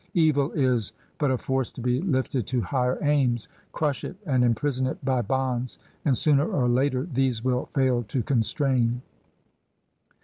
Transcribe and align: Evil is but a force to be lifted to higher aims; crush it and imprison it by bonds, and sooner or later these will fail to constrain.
Evil 0.15 0.51
is 0.53 0.93
but 1.19 1.29
a 1.29 1.37
force 1.37 1.69
to 1.69 1.79
be 1.79 2.01
lifted 2.01 2.47
to 2.47 2.61
higher 2.61 2.97
aims; 3.03 3.47
crush 3.71 4.03
it 4.03 4.17
and 4.25 4.43
imprison 4.43 4.87
it 4.87 5.05
by 5.05 5.21
bonds, 5.21 5.77
and 6.03 6.17
sooner 6.17 6.47
or 6.49 6.67
later 6.67 7.03
these 7.03 7.43
will 7.43 7.67
fail 7.67 8.01
to 8.05 8.23
constrain. 8.23 9.03